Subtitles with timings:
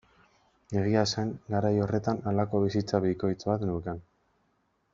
[0.79, 4.03] Egia esan garai horretan halako bizitza bikoitz bat neukan.